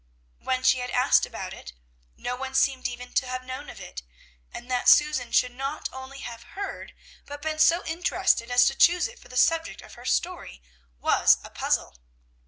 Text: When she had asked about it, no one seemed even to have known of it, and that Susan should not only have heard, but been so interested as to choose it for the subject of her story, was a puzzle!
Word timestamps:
When 0.39 0.63
she 0.63 0.79
had 0.79 0.89
asked 0.89 1.27
about 1.27 1.53
it, 1.53 1.73
no 2.17 2.35
one 2.35 2.55
seemed 2.55 2.87
even 2.87 3.13
to 3.13 3.27
have 3.27 3.43
known 3.43 3.69
of 3.69 3.79
it, 3.79 4.01
and 4.51 4.71
that 4.71 4.89
Susan 4.89 5.31
should 5.31 5.51
not 5.51 5.89
only 5.93 6.21
have 6.21 6.41
heard, 6.57 6.95
but 7.27 7.43
been 7.43 7.59
so 7.59 7.85
interested 7.85 8.49
as 8.49 8.65
to 8.65 8.73
choose 8.73 9.07
it 9.07 9.19
for 9.19 9.27
the 9.27 9.37
subject 9.37 9.83
of 9.83 9.93
her 9.93 10.05
story, 10.05 10.63
was 10.99 11.37
a 11.43 11.51
puzzle! 11.51 11.99